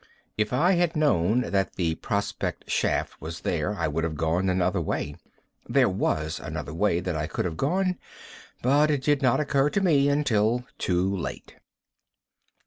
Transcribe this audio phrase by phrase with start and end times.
[0.35, 4.81] If I had known that the prospect shaft was there, I would have gone another
[4.81, 5.15] way.
[5.69, 7.99] There was another way that I could have gone,
[8.63, 11.53] but it did not occur to me until too late.